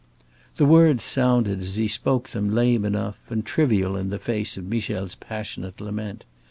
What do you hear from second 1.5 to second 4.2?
as he spoke them, lame enough and trivial in the